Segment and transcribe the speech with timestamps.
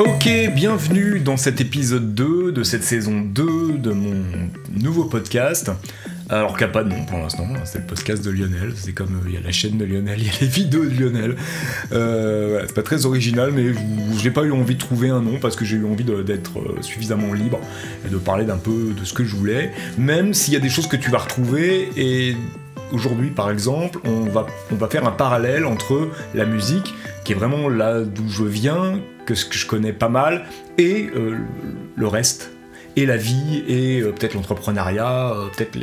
[0.00, 4.24] Ok, bienvenue dans cet épisode 2 de cette saison 2 de mon
[4.74, 5.70] nouveau podcast.
[6.30, 8.72] Alors qu'il n'y a pas de nom pour l'instant, hein, c'est le podcast de Lionel,
[8.76, 10.86] c'est comme euh, il y a la chaîne de Lionel, il y a les vidéos
[10.86, 11.36] de Lionel.
[11.92, 15.38] Euh, c'est pas très original, mais je n'ai pas eu envie de trouver un nom
[15.38, 17.60] parce que j'ai eu envie d'être euh, suffisamment libre
[18.06, 20.70] et de parler d'un peu de ce que je voulais, même s'il y a des
[20.70, 22.36] choses que tu vas retrouver et
[22.92, 24.46] aujourd'hui par exemple, on va,
[24.88, 26.94] faire un parallèle entre la musique,
[27.24, 30.44] qui est vraiment là d'où je viens, que ce que je connais pas mal,
[30.78, 31.10] et
[31.96, 32.50] le reste
[32.96, 35.78] et la vie et euh, peut-être l'entrepreneuriat, euh, peut-être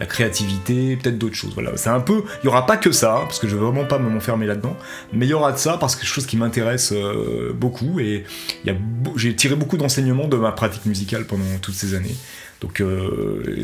[0.00, 1.52] la créativité, peut-être d'autres choses.
[1.54, 3.84] Voilà, c'est un peu, il y aura pas que ça parce que je veux vraiment
[3.84, 4.76] pas m'enfermer là-dedans,
[5.12, 8.00] mais il y aura de ça parce que c'est quelque chose qui m'intéresse euh, beaucoup
[8.00, 8.24] et
[9.16, 12.16] j'ai tiré beaucoup d'enseignements de ma pratique musicale pendant toutes ces années.
[12.60, 12.82] Donc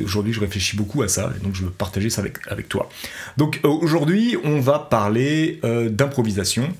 [0.04, 2.88] aujourd'hui, je réfléchis beaucoup à ça, et donc je veux partager ça avec, avec toi.
[3.36, 5.58] Donc aujourd'hui, on va parler
[5.90, 6.72] d'improvisation.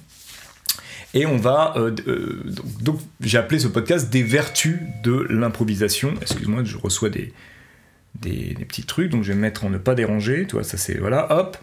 [1.15, 1.73] Et on va.
[1.77, 2.43] Euh, euh,
[2.83, 6.13] donc, j'ai appelé ce podcast Des vertus de l'improvisation.
[6.21, 7.33] Excuse-moi, je reçois des,
[8.17, 10.45] des, petits trucs, donc je vais me mettre en ne pas déranger.
[10.47, 10.99] Tu vois, ça c'est.
[10.99, 11.57] Voilà, hop.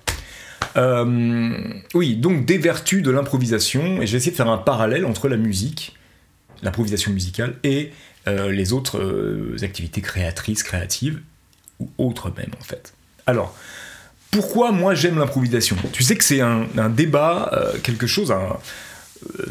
[0.77, 1.57] Euh,
[1.93, 4.01] oui, donc des vertus de l'improvisation.
[4.01, 5.97] Et je vais essayer de faire un parallèle entre la musique,
[6.63, 7.91] l'improvisation musicale, et
[8.27, 11.19] les autres activités créatrices, créatives,
[11.79, 12.93] ou autres même en fait.
[13.27, 13.55] Alors.
[14.29, 15.75] Pourquoi moi j'aime l'improvisation?
[15.91, 17.51] Tu sais que c'est un, débat,
[17.83, 18.55] quelque chose, un,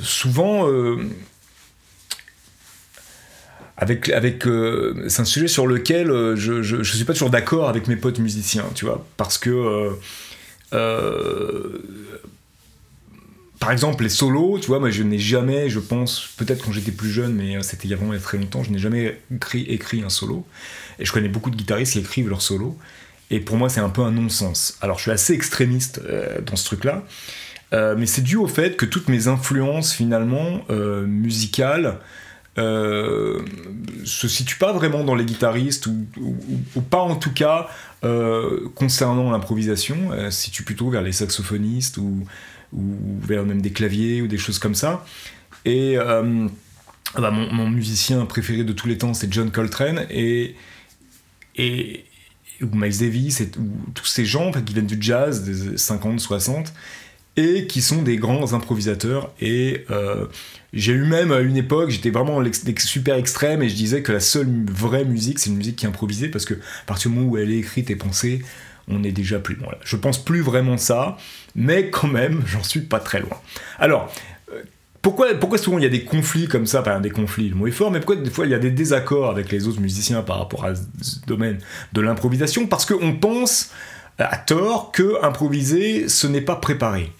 [0.02, 0.98] souvent euh,
[3.76, 7.68] avec, avec euh, c'est un sujet sur lequel euh, je, je, suis pas toujours d'accord
[7.68, 9.96] avec mes potes musiciens, tu vois, parce que
[13.58, 16.92] par exemple les solos, tu vois, moi je n'ai jamais, je pense, peut-être quand j'étais
[16.92, 20.02] plus jeune, mais c'était il y a vraiment très longtemps, je n'ai jamais écrit, écrit
[20.02, 20.46] un solo,
[20.98, 22.78] et je connais beaucoup de guitaristes qui écrivent leurs solos,
[23.30, 24.78] et pour moi c'est un peu un non-sens.
[24.80, 26.00] Alors je suis assez extrémiste
[26.46, 27.04] dans ce truc-là.
[27.72, 31.98] Euh, mais c'est dû au fait que toutes mes influences finalement euh, musicales
[32.58, 33.42] euh,
[34.04, 37.68] se situent pas vraiment dans les guitaristes ou, pas en tout cas
[38.02, 42.26] euh, concernant l'improvisation, se situent plutôt vers les saxophonistes ou,
[42.72, 45.04] vers même des claviers ou des choses comme ça.
[45.64, 50.06] Et bah, mon, musicien préféré de tous les temps c'est John Coltrane.
[50.10, 50.56] Et,
[51.56, 52.04] et
[52.62, 53.50] ou Miles Davis et
[53.94, 56.72] tous ces gens qui viennent du jazz des 50, 60
[57.36, 59.32] et qui sont des grands improvisateurs.
[59.40, 60.26] Et euh,
[60.72, 62.42] j'ai eu même à une époque, j'étais vraiment
[62.78, 65.88] super extrême et je disais que la seule vraie musique, c'est une musique qui est
[65.88, 68.42] improvisée parce que à partir du moment où elle est écrite et pensée,
[68.88, 69.72] on est déjà plus loin.
[69.84, 71.16] Je pense plus vraiment ça,
[71.54, 73.36] mais quand même, j'en suis pas très loin.
[73.78, 74.12] Alors,
[74.52, 74.62] euh,
[75.02, 77.66] pourquoi, pourquoi souvent il y a des conflits comme ça, enfin des conflits, le mot
[77.66, 80.22] est fort, mais pourquoi des fois il y a des désaccords avec les autres musiciens
[80.22, 81.58] par rapport à ce domaine
[81.92, 82.66] de l'improvisation?
[82.66, 83.70] Parce qu'on pense
[84.24, 87.12] à tort que improviser, ce n'est pas préparé.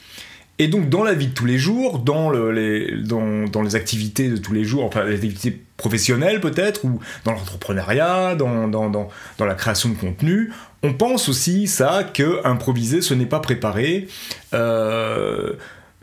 [0.60, 4.36] Et donc dans la vie de tous les jours, dans, les, dans, les activités de
[4.36, 9.88] tous les jours, enfin les activités professionnelles peut-être, ou dans l'entrepreneuriat, dans, dans, la création
[9.88, 10.52] de contenu,
[10.82, 14.06] on pense aussi ça que improviser ce n'est pas préparé.
[14.52, 15.54] Euh,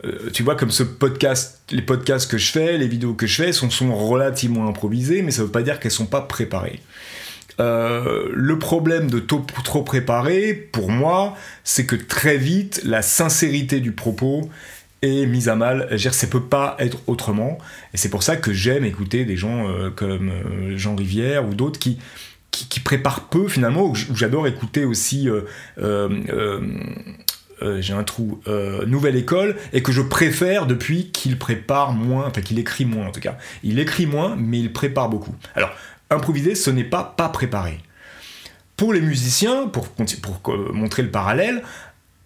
[0.04, 3.42] euh, tu vois, comme ce podcast, les podcasts que je fais, les vidéos que je
[3.42, 6.22] fais sont, sont relativement improvisées, mais ça ne veut pas dire qu'elles ne sont pas
[6.22, 6.80] préparées.
[7.60, 13.92] Euh, le problème de trop préparer, pour moi, c'est que très vite, la sincérité du
[13.92, 14.48] propos
[15.02, 15.88] est mise à mal.
[15.92, 17.58] Je ça peut pas être autrement.
[17.94, 21.54] Et c'est pour ça que j'aime écouter des gens euh, comme euh, Jean Rivière ou
[21.54, 21.98] d'autres qui,
[22.50, 25.28] qui, préparent peu finalement, ou j'adore écouter aussi.
[27.80, 28.40] j'ai un trou,
[28.86, 33.12] Nouvelle École, et que je préfère depuis qu'il prépare moins, enfin qu'il écrit moins en
[33.12, 33.36] tout cas.
[33.62, 35.34] Il écrit moins, mais il prépare beaucoup.
[35.54, 35.70] Alors,
[36.10, 37.78] improviser, ce n'est pas pas préparé.
[38.76, 41.62] Pour les musiciens, pour, pour montrer le parallèle,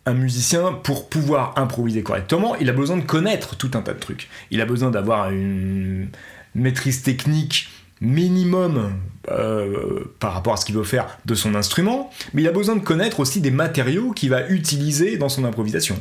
[0.05, 4.01] un musicien, pour pouvoir improviser correctement, il a besoin de connaître tout un tas de
[4.01, 4.29] trucs.
[4.51, 6.09] Il a besoin d'avoir une
[6.55, 7.69] maîtrise technique
[8.03, 8.93] minimum
[9.31, 12.75] euh, par rapport à ce qu'il veut faire de son instrument, mais il a besoin
[12.75, 15.97] de connaître aussi des matériaux qu'il va utiliser dans son improvisation.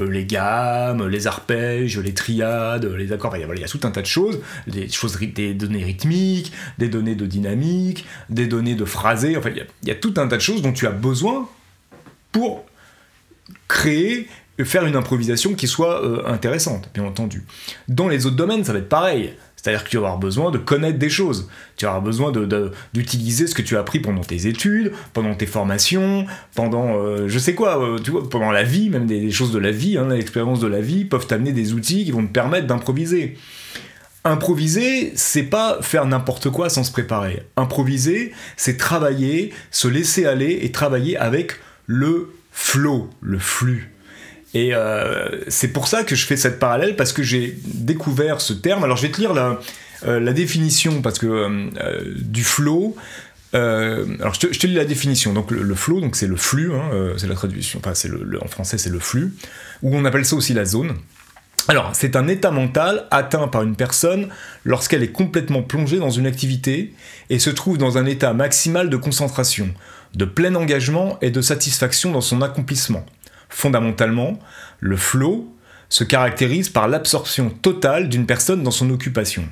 [0.00, 4.02] Euh, les gammes, les arpèges, les triades, les accords, il y, a, tout un tas
[4.02, 9.50] de choses, des, choses, données rythmiques, des données de dynamique, des données de phrasé, enfin
[9.50, 11.48] il y, a, tout un tas de choses dont tu as besoin
[12.32, 12.64] pour
[13.68, 14.26] créer
[14.62, 17.44] faire une improvisation qui soit euh, intéressante, bien entendu.
[17.86, 19.34] Dans les autres domaines, ça va être pareil.
[19.64, 21.48] C'est-à-dire que tu vas avoir besoin de connaître des choses.
[21.78, 22.32] Tu vas avoir besoin
[22.92, 27.38] d'utiliser ce que tu as appris pendant tes études, pendant tes formations, pendant euh, je
[27.38, 27.98] sais quoi, euh,
[28.30, 31.26] pendant la vie, même des, choses de la vie, hein, l'expérience de la vie, peuvent
[31.26, 33.38] t'amener des outils qui vont te permettre d'improviser.
[34.24, 37.42] Improviser, c'est pas faire n'importe quoi sans se préparer.
[37.56, 41.52] Improviser, c'est travailler, se laisser aller et travailler avec
[41.86, 43.93] le flow, le flux.
[44.54, 48.52] Et euh, c'est pour ça que je fais cette parallèle, parce que j'ai découvert ce
[48.52, 48.84] terme.
[48.84, 51.70] Alors je vais te lire la définition, parce que
[52.20, 52.96] du flow,
[53.52, 55.32] alors je te, lis la définition.
[55.32, 57.80] Donc le, flow, donc c'est le flux, hein, c'est la traduction.
[57.84, 59.34] Enfin, le, en français c'est le flux,
[59.82, 60.94] ou on appelle ça aussi la zone.
[61.66, 64.28] Alors, c'est un état mental atteint par une personne
[64.64, 66.92] lorsqu'elle est complètement plongée dans une activité
[67.30, 69.70] et se trouve dans un état maximal de concentration,
[70.14, 73.06] de plein engagement et de satisfaction dans son accomplissement.
[73.54, 74.40] Fondamentalement,
[74.80, 75.48] le flow
[75.88, 79.44] se caractérise par l'absorption totale d'une personne dans son occupation.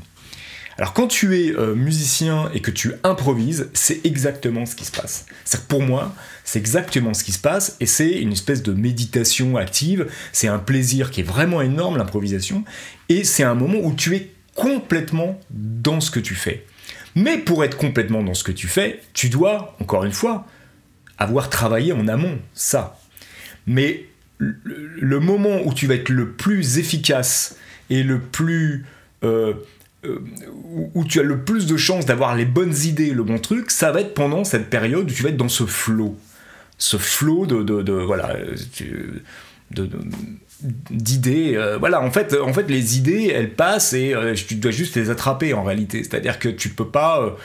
[0.77, 4.91] Alors quand tu es euh, musicien et que tu improvises, c'est exactement ce qui se
[4.91, 5.27] passe.
[5.45, 6.13] C'est pour moi,
[6.43, 10.59] c'est exactement ce qui se passe et c'est une espèce de méditation active, c'est un
[10.59, 12.65] plaisir qui est vraiment énorme l'improvisation
[13.09, 16.67] et c'est un moment où tu es complètement dans ce que tu fais.
[17.15, 20.45] Mais pour être complètement dans ce que tu fais, tu dois, encore une fois,
[21.19, 22.99] avoir travaillé en amont, ça.
[23.67, 24.07] Mais
[24.49, 27.57] le moment où tu vas être le plus efficace
[27.91, 28.85] et le plus
[29.25, 29.55] euh,
[30.05, 30.19] euh,
[30.95, 33.93] où tu as le plus de chances d'avoir les bonnes idées, le bon truc, ça
[33.93, 36.19] va être pendant cette période où tu vas être dans ce flow.
[36.77, 38.37] Ce flow de, de, voilà,
[40.91, 41.55] d'idées.
[41.55, 45.09] Euh, voilà, en fait, en fait, les idées, elles passent et tu dois juste les
[45.09, 46.03] attraper en réalité.
[46.03, 47.37] C'est-à-dire que tu peux pas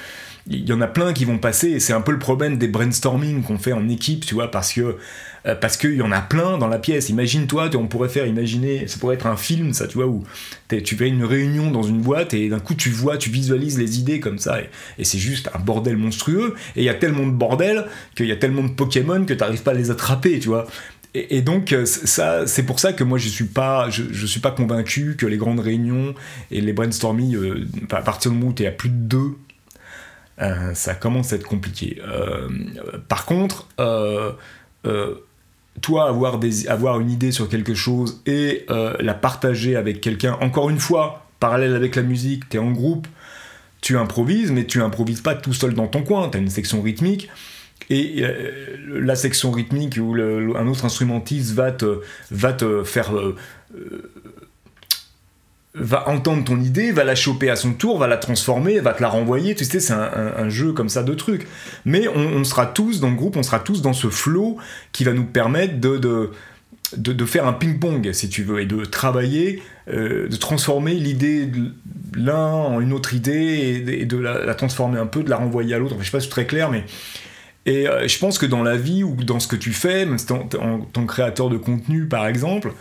[0.49, 2.67] il y en a plein qui vont passer et c'est un peu le problème des
[2.67, 4.97] brainstorming qu'on fait en équipe, tu vois, parce que
[5.45, 7.09] euh, parce qu'il y en a plein dans la pièce.
[7.09, 10.23] Imagine-toi, on pourrait faire, imaginer, ça pourrait être un film, ça, tu vois, où
[10.69, 13.99] tu fais une réunion dans une boîte et d'un coup tu vois, tu visualises les
[13.99, 14.59] idées comme ça
[14.97, 16.55] et, c'est juste un bordel monstrueux.
[16.75, 17.85] Et il y a tellement de bordel
[18.15, 20.67] qu'il y a tellement de Pokémon que tu n'arrives pas à les attraper, tu vois.
[21.13, 23.47] Et, donc euh, ça, c'est pour ça que moi je suis
[23.89, 26.13] je, suis pas convaincu que les grandes réunions
[26.51, 29.35] et les brainstorming, euh, à partir du moment où tu es à plus de deux
[30.73, 32.01] ça commence à être compliqué.
[33.07, 33.67] par contre,
[35.81, 40.79] toi avoir, une idée sur quelque chose et euh, la partager avec quelqu'un, encore une
[40.79, 43.07] fois, parallèle avec la musique, tu es en groupe,
[43.81, 46.81] tu improvises, mais tu improvises pas tout seul dans ton coin, tu as une section
[46.81, 47.29] rythmique.
[47.89, 53.35] Et euh, la section rythmique ou un autre instrumentiste va te, faire euh,
[55.79, 59.01] va entendre ton idée, va la choper à son tour, va la transformer, va te
[59.01, 59.56] la renvoyer.
[59.56, 61.47] Tu sais, c'est un, jeu comme ça de trucs.
[61.85, 64.57] Mais on, sera tous dans le groupe, on sera tous dans ce flow
[64.91, 66.31] qui va nous permettre de, de,
[66.95, 71.71] de, faire un ping-pong, si tu veux, et de travailler, euh, de transformer l'idée de
[72.15, 75.80] l'un en une autre idée et, de la, transformer un peu, de la renvoyer à
[75.80, 75.94] l'autre.
[75.94, 76.83] Enfin, je sais pas si c'est très clair, mais.
[77.67, 80.17] Et euh, je pense que dans la vie ou dans ce que tu fais, même
[80.31, 82.73] en tant que créateur de contenu par exemple,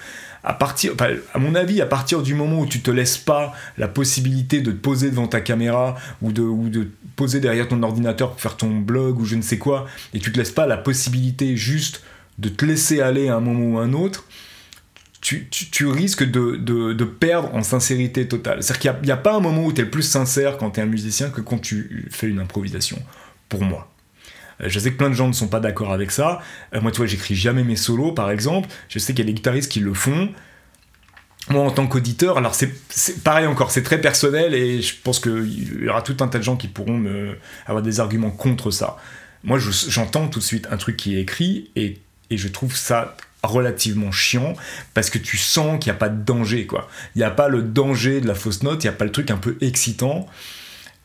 [0.44, 0.92] à partir,
[1.34, 4.70] à mon avis, à partir du moment où tu te laisses pas la possibilité de
[4.70, 9.18] te poser devant ta caméra ou de, poser derrière ton ordinateur pour faire ton blog
[9.18, 12.04] ou je ne sais quoi, et tu te laisses pas la possibilité juste
[12.38, 14.26] de te laisser aller à un moment ou à un autre,
[15.20, 15.48] tu,
[15.88, 18.62] risques de, perdre en sincérité totale.
[18.62, 20.72] C'est-à-dire qu'il n'y a, a, pas un moment où tu es le plus sincère quand
[20.72, 23.02] tu es un musicien que quand tu fais une improvisation,
[23.48, 23.90] pour moi.
[24.60, 26.40] Je sais que plein de gens ne sont pas d'accord avec ça.
[26.74, 28.68] Euh, moi, tu vois, j'écris jamais mes solos, par exemple.
[28.88, 30.30] Je sais qu'il y a des guitaristes qui le font.
[31.48, 35.84] Moi, en tant qu'auditeur, alors c'est pareil encore, c'est très personnel et je pense qu'il
[35.84, 38.96] y aura tout un tas de gens qui pourront me, avoir des arguments contre ça.
[39.44, 43.16] Moi, j'entends tout de suite un truc qui est écrit et, et je trouve ça
[43.44, 44.54] relativement chiant
[44.92, 46.88] parce que tu sens qu'il n'y a pas de danger quoi.
[47.14, 49.12] Il n'y a pas le danger de la fausse note, il n'y a pas le
[49.12, 50.26] truc un peu excitant.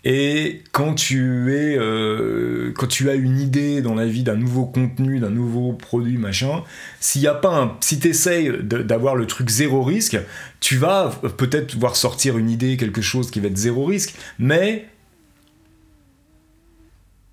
[0.03, 4.65] Et quand tu es, euh, quand tu as une idée dans la vie d'un nouveau
[4.65, 6.63] contenu, d'un nouveau produit, machin,
[6.99, 10.17] s'il y a pas un, si t'essayes d'avoir le truc zéro risque,
[10.59, 14.87] tu vas peut-être voir sortir une idée, quelque chose qui va être zéro risque, mais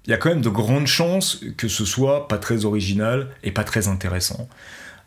[0.07, 3.51] il y a quand même de grandes chances que ce soit pas très original et
[3.51, 4.47] pas très intéressant.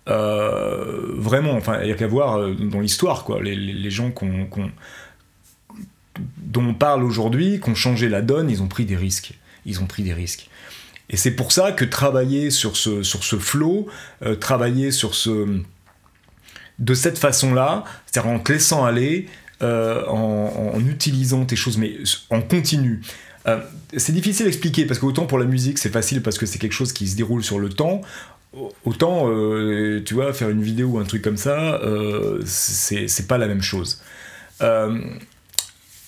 [0.08, 4.10] Euh, vraiment, enfin, il y a qu'à voir euh, dans l'histoire, quoi, les, les gens
[4.10, 4.48] qu'on
[6.38, 9.34] dont on parle aujourd'hui, qui ont changé la donne, ils ont pris des risques.
[9.66, 10.50] Ils ont pris des risques.
[11.12, 13.88] Et c'est pour ça que travailler sur ce, sur ce flow,
[14.24, 15.60] euh, travailler sur ce,
[16.80, 19.28] de cette façon-là, c'est-à-dire en te laissant aller,
[19.62, 21.98] euh, en, utilisant tes choses, mais
[22.30, 23.02] en continu.
[23.48, 23.60] Euh,
[23.98, 26.74] c'est difficile à expliquer parce qu'autant pour la musique c'est facile parce que c'est quelque
[26.74, 28.02] chose qui se déroule sur le temps,
[28.86, 29.28] autant
[30.06, 31.80] tu vois faire une vidéo ou un truc comme ça,
[32.46, 34.02] c'est pas la même chose.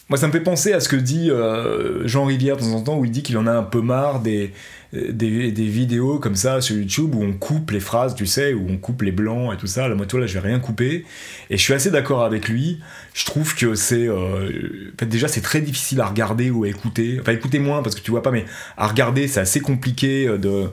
[0.09, 2.81] Moi, ça me fait penser à ce que dit euh, Jean Rivière de temps en
[2.81, 4.51] temps, où il dit qu'il en a un peu marre des,
[4.93, 8.77] des, vidéos comme ça sur YouTube où on coupe les phrases, tu sais, où on
[8.77, 9.87] coupe les blancs et tout ça.
[9.87, 11.05] La moto, là, je vais rien couper.
[11.49, 12.79] Et je suis assez d'accord avec lui.
[13.13, 14.07] Je trouve que c'est.
[14.07, 17.17] Euh, déjà, c'est très difficile à regarder ou à écouter.
[17.19, 18.45] Enfin, écouter moins parce que tu vois pas, mais
[18.77, 20.69] à regarder, c'est assez compliqué euh, de.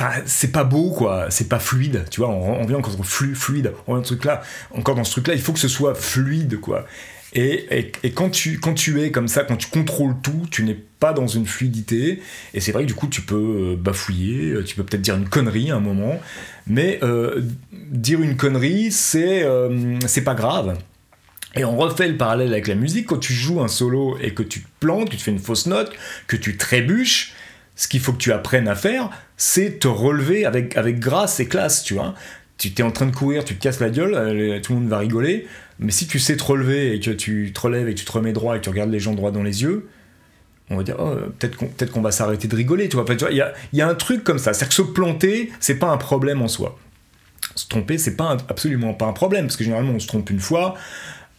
[0.00, 3.34] Enfin, c'est pas beau quoi, c'est pas fluide, tu vois, on, vient encore dans flux,
[3.34, 6.60] fluide, on, truc là, encore dans ce truc là, il faut que ce soit fluide
[6.60, 6.86] quoi.
[7.34, 8.58] Et, quand, tu,
[9.02, 12.22] es comme ça, quand tu contrôles tout, tu n'es pas dans une fluidité.
[12.54, 13.36] Et c'est vrai que du coup, tu peux
[13.72, 16.18] euh, bafouiller, euh, tu peux peut-être dire une connerie à un moment.
[16.66, 17.42] Mais euh,
[17.72, 19.46] dire une connerie, c'est
[20.06, 20.78] c'est pas grave.
[21.54, 23.06] Et on refait le parallèle avec la musique.
[23.06, 25.66] Quand tu joues un solo et que tu te plantes, que tu fais une fausse
[25.66, 25.92] note,
[26.26, 27.34] que tu trébuches,
[27.74, 31.46] ce qu'il faut que tu apprennes à faire, c'est te relever avec, avec grâce et
[31.46, 32.14] classe, tu vois.
[32.58, 35.46] Tu en train de courir, tu te casses la gueule, tout le monde va rigoler.
[35.78, 38.12] Mais si tu sais te relever et que tu te relèves et que tu te
[38.12, 39.88] remets droit et que tu regardes les gens droit dans les yeux,
[40.70, 42.88] on va dire, oh, peut-être qu'on va s'arrêter de rigoler.
[43.30, 44.52] Il y, a, y a un truc comme ça.
[44.52, 46.78] C'est-à-dire que se planter, c'est pas un problème en soi.
[47.54, 50.40] Se tromper, c'est pas absolument pas un problème, parce que généralement on se trompe une
[50.40, 50.74] fois,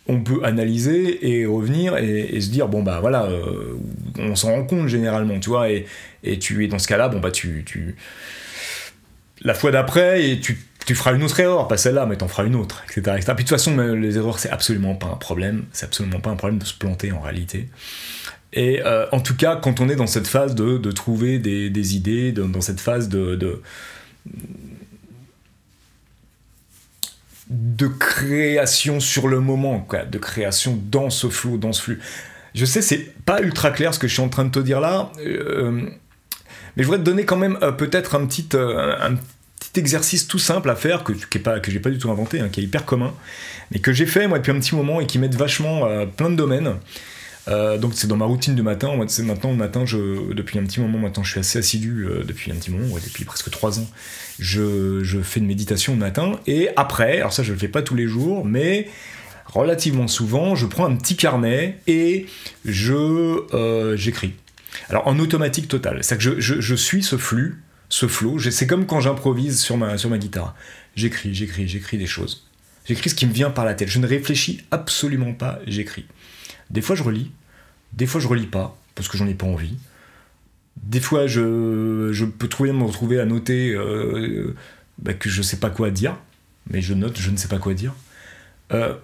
[0.10, 3.78] on peut analyser et revenir et, se dire bon bah voilà euh,
[4.18, 5.86] on s'en rend compte généralement tu vois et,
[6.40, 7.96] tu es dans ce cas là bon bah tu, tu...
[9.42, 10.58] la fois d'après et tu
[10.90, 13.34] tu feras une autre erreur, pas celle-là, mais t'en feras une autre, etc., Puis de
[13.36, 16.66] toute façon, les erreurs, c'est absolument pas un problème, c'est absolument pas un problème de
[16.66, 17.70] se planter en réalité.
[18.54, 22.32] Et euh, en tout cas, quand on est dans cette phase de, trouver des, idées,
[22.32, 23.36] dans cette phase de,
[27.50, 32.00] de, création sur le moment, quoi, de création dans ce flou, dans ce flux.
[32.56, 34.80] Je sais, c'est pas ultra clair ce que je suis en train de te dire
[34.80, 35.88] là, euh,
[36.76, 38.50] mais je voudrais te donner quand même euh, peut-être un petit
[39.78, 42.50] exercice tout simple à faire que, que, pas, que j'ai pas du tout inventé, hein,
[42.52, 43.14] qui est hyper commun,
[43.72, 46.30] mais que j'ai fait moi depuis un petit moment et qui m'aide vachement à plein
[46.30, 46.76] de domaines.
[47.50, 48.92] Euh, donc c'est dans ma routine du matin.
[49.08, 52.24] C'est maintenant le matin, je, depuis un petit moment maintenant, je suis assez assidu euh,
[52.24, 53.88] depuis un petit moment, depuis presque trois ans.
[54.40, 57.82] Je, je, fais une méditation le matin et après, alors ça je le fais pas
[57.82, 58.88] tous les jours, mais
[59.46, 62.28] relativement souvent, je prends un petit carnet et
[62.66, 62.94] je
[63.54, 64.34] euh, j'écris.
[64.90, 68.40] Alors en automatique total, c'est-à-dire que je, je, je suis ce flux ce flow.
[68.40, 70.56] C'est comme quand j'improvise sur ma, guitare.
[70.96, 72.48] J'écris, j'écris, j'écris des choses.
[72.86, 73.90] J'écris ce qui me vient par la tête.
[73.90, 76.06] Je ne réfléchis absolument pas, j'écris.
[76.70, 77.32] Des fois je relis,
[77.94, 79.76] des fois je relis pas, parce que j'en ai pas envie.
[80.78, 84.56] Des fois je, je peux trouver, me retrouver à noter euh,
[84.98, 86.18] bah, que je sais pas quoi dire,
[86.70, 87.94] mais je note, je ne sais pas quoi dire.
[88.72, 88.96] Euh,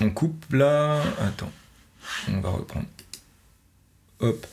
[0.00, 1.02] on coupe là.
[1.20, 1.52] Attends,
[2.28, 2.86] on va reprendre.
[4.20, 4.46] Hop.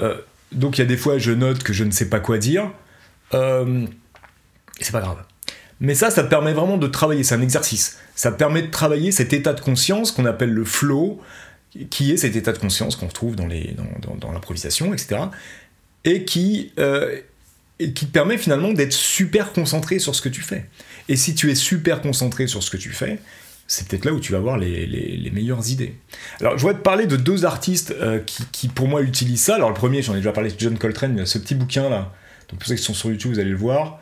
[0.00, 0.20] Euh,
[0.52, 2.70] donc il y a des fois, je note que je ne sais pas quoi dire.
[3.34, 3.86] Euh,
[4.80, 5.22] c'est pas grave.
[5.80, 7.98] Mais ça, ça permet vraiment de travailler, c'est un exercice.
[8.14, 11.20] Ça permet de travailler cet état de conscience qu'on appelle le flow,
[11.90, 13.74] qui est cet état de conscience qu'on retrouve dans, les,
[14.20, 15.22] dans, l'improvisation, etc.
[16.04, 17.18] Et qui, euh,
[17.78, 20.66] et qui te permet finalement d'être super concentré sur ce que tu fais.
[21.08, 23.18] Et si tu es super concentré sur ce que tu fais,
[23.72, 25.94] c'est peut-être là où tu vas avoir les, meilleures idées.
[26.40, 28.20] Alors, je voudrais te parler de deux artistes euh,
[28.52, 29.54] qui, pour moi, utilisent ça.
[29.54, 32.12] Alors, le premier, j'en ai déjà parlé, c'est John Coltrane, ce petit bouquin-là.
[32.50, 33.98] Donc, pour ceux qui sont sur YouTube, vous allez le voir.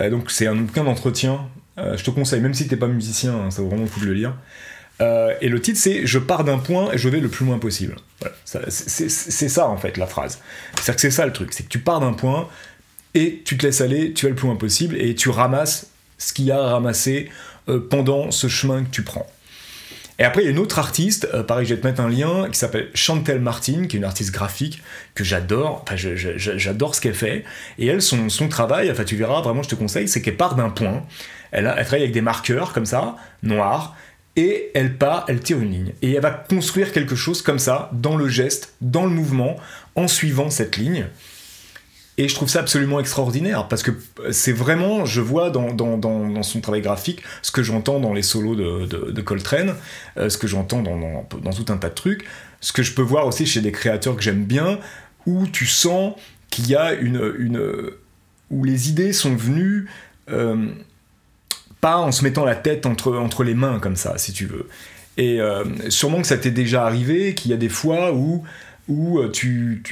[0.00, 1.46] Euh, donc, c'est un bouquin d'entretien.
[1.76, 4.00] Euh, je te conseille, même si t'es pas musicien, hein, ça vaut vraiment le coup
[4.00, 4.38] de le lire.
[5.42, 7.96] et le titre, c'est Je pars d'un point et je vais le plus loin possible.
[8.46, 10.38] c'est ça, en fait, la phrase.
[10.76, 11.52] C'est-à-dire que c'est ça le truc.
[11.52, 12.48] C'est que tu pars d'un point
[13.12, 15.90] et tu te laisses aller, tu vas le plus loin possible et tu ramasses
[16.24, 17.28] ce qu'il y a à ramasser
[17.68, 19.26] euh, pendant ce chemin que tu prends.
[20.18, 22.08] Et après, il y a une autre artiste, euh, pareil, je vais te mettre un
[22.08, 24.80] lien, qui s'appelle Chantel Martin, qui est une artiste graphique
[25.14, 27.44] que j'adore, enfin, j'adore ce qu'elle fait.
[27.78, 30.54] Et elle, son, son, travail, enfin, tu verras, vraiment, je te conseille, c'est qu'elle part
[30.54, 31.04] d'un point,
[31.50, 33.96] elle, elle travaille avec des marqueurs, comme ça, noirs,
[34.36, 35.92] et elle part, elle tire une ligne.
[36.00, 39.56] Et elle va construire quelque chose comme ça, dans le geste, dans le mouvement,
[39.96, 41.06] en suivant cette ligne.
[42.16, 43.90] Et je trouve ça absolument extraordinaire parce que
[44.30, 48.22] c'est vraiment, je vois dans, dans, dans, son travail graphique ce que j'entends dans les
[48.22, 49.74] solos de, de, Coltrane,
[50.16, 52.24] euh, ce que j'entends dans, tout un tas de trucs,
[52.60, 54.78] ce que je peux voir aussi chez des créateurs que j'aime bien,
[55.26, 56.14] où tu sens
[56.50, 57.90] qu'il y a une, une.
[58.50, 59.88] où les idées sont venues
[60.30, 60.68] euh,
[61.80, 64.68] pas en se mettant la tête entre, entre les mains comme ça, si tu veux.
[65.16, 68.44] Et euh, sûrement que ça t'est déjà arrivé, qu'il y a des fois où,
[68.88, 69.82] où tu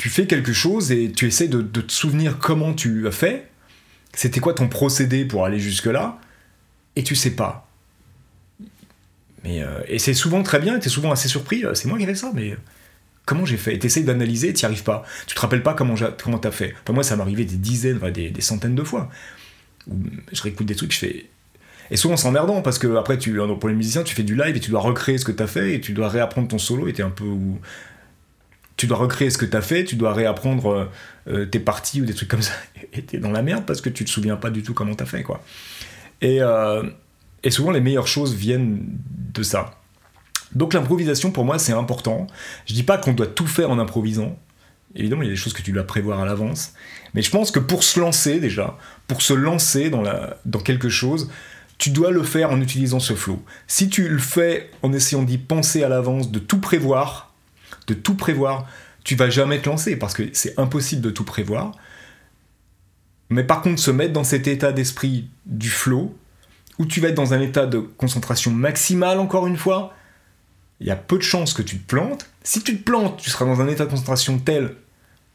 [0.00, 3.50] tu fais quelque chose et tu essaies de, te souvenir comment tu as fait,
[4.14, 6.18] c'était quoi ton procédé pour aller jusque-là,
[6.96, 7.68] et tu sais pas.
[9.44, 11.98] Mais, euh, et c'est souvent très bien, tu es souvent assez surpris, euh, c'est moi
[11.98, 12.56] qui ai ça, mais euh,
[13.26, 13.74] comment j'ai fait?
[13.74, 15.04] Et tu essaies d'analyser et tu n'y arrives pas.
[15.26, 16.74] Tu te rappelles pas comment tu as fait.
[16.88, 19.10] moi, ça arrivé des dizaines, des, centaines de fois.
[20.32, 21.26] Je réécoute des trucs, je fais.
[21.90, 24.54] Et souvent c'est emmerdant parce que après tu pour les musiciens tu fais du live
[24.54, 26.86] et tu dois recréer ce que tu as fait et tu dois réapprendre ton solo
[26.86, 27.24] et es un peu
[28.80, 30.84] tu dois recréer ce que tu as fait, tu dois réapprendre euh,
[31.28, 32.54] euh, tes parties ou des trucs comme ça,
[32.94, 35.04] et t'es dans la merde parce que tu te souviens pas du tout comment t'as
[35.04, 35.42] fait, quoi.
[36.22, 36.82] Et, euh,
[37.44, 38.86] et souvent, les meilleures choses viennent
[39.34, 39.74] de ça.
[40.54, 42.26] Donc l'improvisation, pour moi, c'est important.
[42.64, 44.38] Je dis pas qu'on doit tout faire en improvisant.
[44.94, 46.72] Évidemment, il y a des choses que tu dois prévoir à l'avance.
[47.12, 50.04] Mais je pense que pour se lancer, déjà, pour se lancer dans,
[50.46, 51.30] dans quelque chose,
[51.76, 53.44] tu dois le faire en utilisant ce flow.
[53.66, 57.29] Si tu le fais en essayant d'y penser à l'avance, de tout prévoir,
[57.90, 58.66] de tout prévoir,
[59.04, 61.72] tu vas jamais te lancer parce que c'est impossible de tout prévoir.
[63.28, 66.16] Mais par contre, se mettre dans cet état d'esprit du flow,
[66.78, 69.94] où tu vas être dans un état de concentration maximale, encore une fois,
[70.80, 72.26] il y a peu de chances que tu te plantes.
[72.42, 74.74] Si tu te plantes, tu seras dans un état de concentration tel,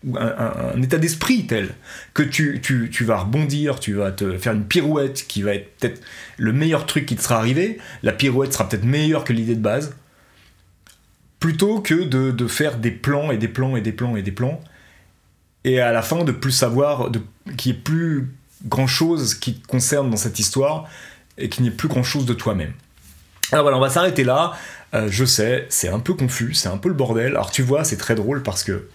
[0.06, 1.74] ou un, état d'esprit tel,
[2.14, 6.02] que tu, tu, vas rebondir, tu vas te faire une pirouette qui va être peut-être
[6.38, 7.80] le meilleur truc qui te sera arrivé.
[8.04, 9.96] La pirouette sera peut-être meilleure que l'idée de base.
[11.46, 14.32] Plutôt que de, de, faire des plans et des plans et des plans et des
[14.32, 14.60] plans.
[15.64, 17.22] Et à la fin, de plus savoir, de,
[17.56, 18.34] qu'il n'y ait plus
[18.66, 20.90] grand-chose qui te concerne dans cette histoire
[21.38, 22.74] et qu'il n'y ait plus grand-chose de toi-même.
[23.52, 24.54] Alors voilà, on va s'arrêter là.
[24.96, 27.34] Euh, je sais, c'est un peu confus, c'est un peu le bordel.
[27.34, 28.88] Alors tu vois, c'est très drôle parce que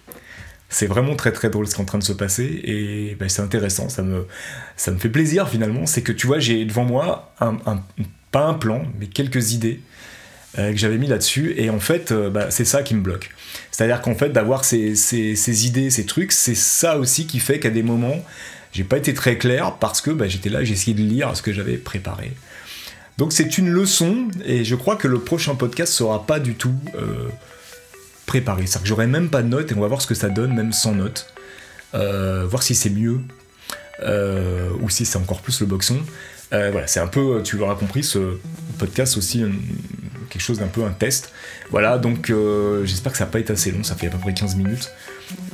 [0.70, 3.28] c'est vraiment très très drôle ce qui est en train de se passer et ben,
[3.28, 4.26] c'est intéressant, ça me,
[4.76, 5.86] ça me fait plaisir finalement.
[5.86, 7.58] C'est que tu vois, j'ai devant moi un,
[8.32, 9.80] pas un plan, mais quelques idées
[10.56, 13.30] que j'avais mis là-dessus et en fait, euh, bah, c'est ça qui me bloque.
[13.70, 17.70] C'est-à-dire qu'en fait, d'avoir ces, ces, idées, ces trucs, c'est ça aussi qui fait qu'à
[17.70, 18.24] des moments,
[18.72, 21.42] j'ai pas été très clair parce que bah, j'étais là, j'ai essayé de lire ce
[21.42, 22.32] que j'avais préparé.
[23.18, 26.74] Donc c'est une leçon, et je crois que le prochain podcast sera pas du tout
[26.94, 27.28] euh,
[28.26, 28.62] préparé.
[28.62, 30.54] C'est-à-dire que j'aurai même pas de notes, et on va voir ce que ça donne,
[30.54, 31.32] même sans notes.
[31.94, 33.20] Euh, voir si c'est mieux,
[34.02, 36.00] euh, ou si c'est encore plus le boxon.
[36.50, 38.38] voilà, c'est un peu, tu l'auras compris, ce
[38.78, 39.44] podcast aussi,
[40.30, 41.32] quelque chose d'un peu un test.
[41.70, 42.32] Voilà, donc
[42.84, 44.90] j'espère que ça va pas été assez long, ça fait à peu près 15 minutes.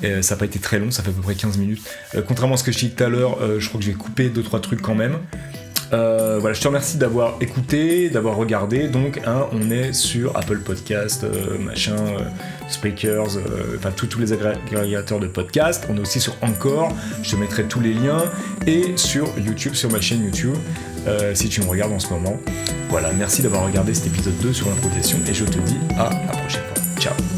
[0.02, 1.82] Et ça n'a pas été très long, ça fait à peu près 15 minutes.
[2.26, 4.60] contrairement à ce que je disais tout à l'heure, je crois que j'ai coupé 2-3
[4.60, 5.18] trucs quand même.
[5.92, 8.88] Euh, voilà, je te remercie d'avoir écouté, d'avoir regardé.
[8.88, 12.24] Donc, hein, on est sur Apple Podcast, euh, machin, euh,
[12.68, 13.38] Speakers,
[13.76, 15.86] enfin tous les agrégateurs de podcast.
[15.88, 16.92] On est aussi sur Encore.
[17.22, 18.24] Je te mettrai tous les liens
[18.66, 20.56] et sur YouTube, sur ma chaîne YouTube,
[21.34, 22.38] si tu me regardes en ce moment.
[22.88, 26.32] Voilà, merci d'avoir regardé cet épisode 2 sur l'improvisation et je te dis à la
[26.32, 27.00] prochaine fois.
[27.00, 27.35] Ciao